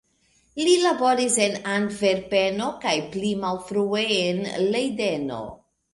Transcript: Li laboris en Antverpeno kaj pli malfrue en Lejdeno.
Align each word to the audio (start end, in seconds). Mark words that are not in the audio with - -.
Li 0.67 0.71
laboris 0.83 1.35
en 1.43 1.57
Antverpeno 1.73 2.69
kaj 2.87 2.95
pli 3.17 3.35
malfrue 3.45 4.03
en 4.19 4.45
Lejdeno. 4.73 5.45